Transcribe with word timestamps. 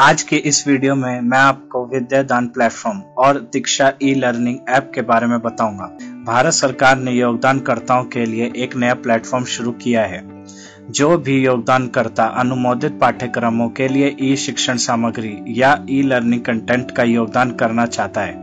आज 0.00 0.22
के 0.22 0.36
इस 0.36 0.66
वीडियो 0.68 0.94
में 0.94 1.20
मैं 1.20 1.38
आपको 1.38 1.84
विद्यादान 1.86 2.46
प्लेटफॉर्म 2.46 3.00
और 3.18 3.38
दीक्षा 3.52 3.92
ई 4.02 4.12
लर्निंग 4.14 4.58
ऐप 4.68 4.90
के 4.94 5.02
बारे 5.02 5.26
में 5.26 5.40
बताऊँगा। 5.42 5.86
भारत 6.26 6.52
सरकार 6.52 6.98
ने 6.98 7.12
योगदानकर्ताओं 7.12 8.04
के 8.04 8.24
लिए 8.26 8.50
एक 8.56 8.76
नया 8.76 8.94
प्लेटफॉर्म 8.96 9.44
शुरू 9.46 9.72
किया 9.72 10.04
है। 10.04 10.22
जो 10.90 11.16
भी 11.18 11.36
योगदानकर्ता 11.44 12.24
अनुमोदित 12.34 12.98
पाठ्यक्रमों 13.00 13.68
के 13.68 13.88
लिए 13.88 14.16
ई 14.20 14.34
शिक्षण 14.36 14.76
सामग्री 14.76 15.36
या 15.48 15.76
ई 15.90 16.00
लर्निंग 16.02 16.42
कंटेंट 16.42 16.90
का 16.90 17.02
योगदान 17.02 17.50
करना 17.50 17.86
चाहता 17.86 18.20
है, 18.20 18.34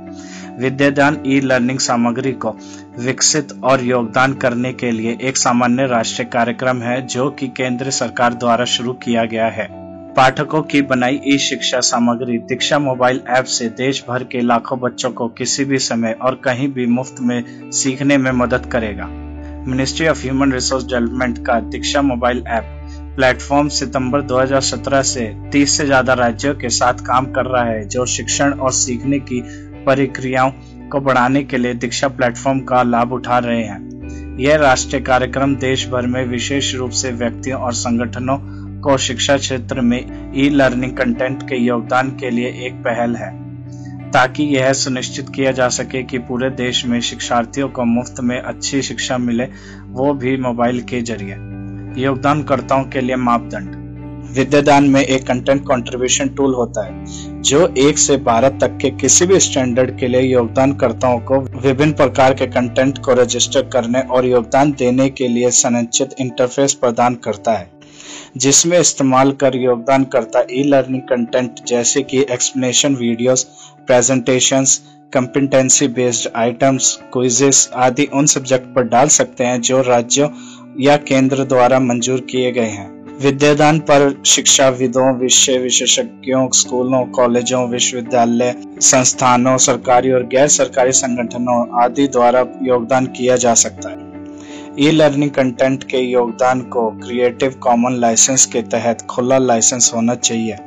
विद्यादान 0.60 1.22
ई 1.28 1.40
लर्निंग 1.42 1.80
सामग्री 1.80 2.34
को 2.36 2.56
विकसित 3.00 3.60
और 3.64 3.84
योगदान 3.84 4.34
करने 4.36 4.74
के 4.74 4.92
लिए 4.92 5.18
एक 5.22 5.38
सामान्य 5.38 5.88
राष्ट्रीय 5.88 6.30
कार्यक्रम 6.30 6.82
है 6.82 7.02
जो 7.08 7.30
कि 7.30 7.48
केंद्र 7.48 7.92
सरकार 7.94 8.34
द्वारा 8.36 8.66
शुरू 8.68 8.94
किया 8.94 9.26
गया 9.26 9.48
है। 9.50 9.87
पाठकों 10.18 10.62
की 10.62 10.82
बनाई 10.82 11.20
ई 11.28 11.38
शिक्षा 11.38 11.80
सामग्री 11.80 12.38
दीक्षा 12.50 12.78
मोबाइल 12.80 13.20
ऐप 13.30 13.46
से 13.46 13.68
देश 13.70 14.04
भर 14.08 14.24
के 14.24 14.40
लाखों 14.42 14.80
बच्चों 14.80 15.12
को 15.12 15.28
किसी 15.30 15.66
भी 15.66 15.80
समय 15.80 16.16
और 16.22 16.36
कहीं 16.36 16.68
भी 16.68 16.86
मुफ़्त 16.86 17.20
में 17.22 17.72
सीखने 17.72 18.18
में 18.18 18.32
मदद 18.32 18.66
करेगा। 18.66 19.06
Ministry 19.68 20.08
of 20.08 20.22
human 20.22 20.54
resource 20.54 20.86
development 20.86 21.46
का 21.46 21.60
दीक्षा 21.60 22.02
मोबाइल 22.02 22.44
ऐप 22.48 22.64
प्लेटफॉर्म 23.16 23.68
सितंबर 23.70 24.22
2017 24.22 25.04
से 25.04 25.30
30 25.52 25.78
से 25.78 25.86
ज़्यादा 25.86 26.14
राज्यों 26.14 26.56
के 26.56 26.70
साथ 26.70 26.94
काम 26.94 27.32
कर 27.32 27.46
रहा 27.46 27.64
है, 27.64 27.88
जो 27.88 28.06
शिक्षण 28.06 28.54
और 28.54 28.72
सीखने 28.72 29.20
की 29.20 29.42
प्रक्रियाओं 29.86 30.52
को 30.92 31.00
बढ़ाने 31.00 31.44
के 31.44 31.58
लिए 31.58 31.74
दीक्षा 31.74 32.08
प्लेटफॉर्म 32.08 32.60
का 32.60 32.84
लाभ 32.84 33.14
उठा 33.14 33.40
रहे 33.40 33.64
हैं। 33.64 33.86
यह 34.40 34.58
राष्ट्रीय 34.58 35.02
कार्यक्रम 35.02 35.56
देश 35.56 35.88
भर 35.90 36.08
में 36.08 36.24
विशेष 36.26 36.76
रूप 36.76 36.92
से 36.92 37.12
व्यक्तियों 37.12 37.62
और 37.62 37.74
संगठनों 37.74 38.57
को 38.82 38.98
शिक्षा 38.98 39.38
क्षेत्र 39.38 39.82
में 39.82 40.34
ई 40.38 40.50
लर्निंग 40.50 40.96
कंटेंट 40.98 41.44
के 41.44 41.56
योगदान 41.56 42.10
के 42.12 42.30
लिए 42.30 42.50
एक 42.68 42.74
पहल 42.74 43.16
है, 43.16 43.32
ताकि 44.12 44.44
यह 44.44 44.72
सुनिश्चित 44.74 45.30
किया 45.30 45.52
जा 45.52 45.68
सके 45.70 46.04
कि 46.04 46.18
पूरे 46.20 46.50
देश 46.50 46.86
में 46.86 47.00
शिक्षार्थियों 47.02 47.70
को 47.70 47.86
मुफ़्त 47.86 48.20
में 48.20 48.40
अच्छी 48.40 48.82
शिक्षा 48.82 49.18
मिले, 49.18 49.46
वो 49.88 50.14
भी 50.14 50.38
मोबाइल 50.38 50.82
के 50.82 51.02
ज़रिए। 51.02 51.36
योगदानकर्ताओं 52.04 52.84
के 52.84 53.02
लिए 53.02 53.16
मापदंड। 53.16 53.76
विद्यादान 54.36 54.90
में 54.90 55.02
एक 55.02 55.28
कंटेंट 55.28 55.62
कंट्रीब्यूशन 55.62 56.30
टूल 56.30 56.54
होता 56.54 56.86
है, 56.86 57.06
जो 57.42 57.68
एक 57.78 57.98
से 57.98 58.18
बारह 58.18 58.50
तक 58.50 58.78
के 58.82 58.90
किसी 58.90 59.26
भी 59.26 59.40
स्टैंडर्ड 59.40 59.98
के 60.00 60.08
लिए 60.08 60.22
योगदानकर्ताओं 60.22 61.20
को 61.20 61.40
विभिन्न 61.40 61.94
प्रकार 61.94 62.34
के 62.34 62.48
कंटेंट 62.48 62.98
को 62.98 63.14
रजिस्टर 63.14 63.62
करने 63.62 64.00
और 64.02 64.26
योगदान 64.26 64.72
देने 64.72 65.10
के 65.10 65.28
लिए 65.28 65.50
संरचित 65.52 66.16
इंटरफेस 66.20 66.74
प्रदान 66.74 67.16
करता 67.16 67.52
है। 67.52 67.77
जिसमें 68.38 68.80
इस्तेमाल 68.80 69.32
कर 69.32 69.56
योगदान 69.56 70.04
करता 70.04 70.44
ई 70.52 70.64
लर्निंग 70.64 71.02
कंटेंट 71.02 71.66
जैसे 71.68 72.02
कि 72.02 72.26
explanation 72.32 72.96
videos, 72.96 73.44
presentations, 73.88 74.82
competency 75.14 75.88
based 75.88 76.30
items 76.36 77.00
quizzes 77.14 77.70
आदि 77.76 78.08
उन 78.14 78.26
सब्जेक्ट 78.26 78.66
पर 78.76 78.84
डाल 78.84 79.08
सकते 79.08 79.44
हैं 79.44 79.62
जो 79.62 79.82
राज्यों 79.82 80.30
या 80.80 80.98
केंद्र 80.98 81.44
द्वारा 81.44 81.80
मंजूर 81.80 82.20
किए 82.20 82.52
गए 82.52 82.70
हैं। 82.70 82.96
विद्यादान 83.22 83.80
पर 83.80 84.22
शिक्षाविदों 84.26 85.14
विषय 85.18 85.58
विशेषज्ञों 85.58 86.48
स्कूलों 86.54 87.06
कॉलेजों 87.06 87.68
विश्वविद्यालय 87.70 88.56
संस्थानों 88.82 89.58
सरकारी 89.58 90.12
और 90.12 90.24
गैर 90.24 90.48
सरकारी 90.48 90.92
संगठनों 90.92 91.84
आदि 91.84 92.08
द्वारा 92.08 92.46
योगदान 92.64 93.06
किया 93.08 93.36
जा 93.36 93.54
सकता 93.54 93.90
है। 93.90 94.07
ई 94.80 94.90
लर्निंग 94.92 95.32
कंटेंट 95.32 95.84
के 95.84 95.98
योगदान 95.98 96.62
को 96.62 96.90
क्रिएटिव 96.98 97.54
कॉमन 97.62 97.94
लाइसेंस 97.94 98.46
के 98.46 98.62
तहत 98.62 99.02
खुला 99.02 99.38
लाइसेंस 99.38 99.92
होना 99.96 100.16
चाहिए, 100.16 100.58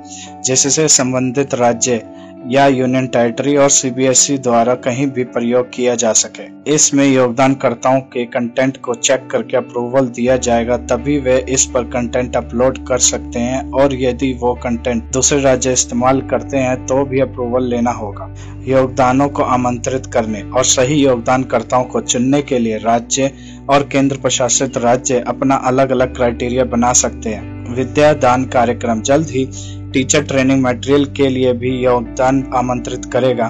जिससे 0.44 0.88
संबंधित 0.88 1.54
राज्य 1.54 2.02
या 2.48 2.66
यूनियन 2.66 3.06
टेरिटरी 3.06 3.56
और 3.56 3.68
सीबीएसई 3.70 4.36
द्वारा 4.38 4.74
कहीं 4.76 5.06
भी 5.06 5.24
प्रयोग 5.26 5.68
किया 5.70 5.94
जा 5.94 6.12
सके। 6.12 6.44
इसमें 6.74 7.04
योगदानकर्ताओं 7.06 8.00
के 8.12 8.24
कंटेंट 8.26 8.76
को 8.76 8.94
चेक 8.94 9.26
करके 9.30 9.56
अप्रूवल 9.56 10.06
दिया 10.08 10.36
जाएगा, 10.38 10.76
तभी 10.76 11.18
वे 11.18 11.36
इस 11.48 11.64
पर 11.66 11.84
कंटेंट 11.90 12.36
अपलोड 12.36 12.78
कर 12.88 12.98
सकते 13.00 13.38
हैं 13.38 13.70
और 13.72 13.94
यदि 13.94 14.32
वो 14.32 14.54
कंटेंट 14.54 15.02
दूसरे 15.12 15.40
राज्य 15.40 15.72
इस्तेमाल 15.72 16.20
करते 16.20 16.56
हैं 16.56 16.84
तो 16.86 17.04
भी 17.04 17.20
अप्रूवल 17.20 17.68
लेना 17.68 17.90
होगा। 17.90 18.34
योगदानों 18.66 19.28
को 19.28 19.42
आमंत्रित 19.42 20.06
करने 20.06 20.42
और 20.42 20.64
सही 20.66 21.02
योगदानकर्ताओं 21.04 21.84
को 21.84 22.00
चुनने 22.02 22.42
के 22.42 22.58
लिए 22.58 22.78
राज्य 22.78 23.30
और 23.70 23.88
केंद्र 23.92 24.16
प्रशासित 24.16 24.78
राज्य 24.78 25.24
अपना 25.28 25.54
अलग 25.64 25.90
अलग 25.90 26.14
क्राइटेरिया 26.16 26.64
बना 26.66 26.92
सकते 26.92 27.30
हैं। 27.30 27.74
विद्या 27.74 28.12
दान 28.14 28.44
कार्यक्रम 28.44 29.00
जल्द 29.02 29.28
ही 29.28 29.44
टीचर 29.92 30.22
ट्रेनिंग 30.22 30.62
मटेरियल 30.62 31.04
के 31.04 31.28
लिए 31.28 31.52
भी 31.52 31.70
योगदान 31.84 32.50
आमंत्रित 32.54 33.04
करेगा। 33.04 33.46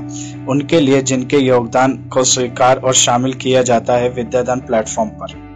उनके 0.48 0.80
लिए 0.80 1.02
जिनके 1.02 1.36
योगदान 1.36 1.96
को 2.12 2.24
स्वीकार 2.24 2.76
और 2.76 2.94
शामिल 2.94 3.32
किया 3.32 3.62
जाता 3.62 3.92
है, 3.92 4.08
विद्यादान 4.08 4.60
प्लेटफॉर्म 4.60 5.10
पर। 5.10 5.49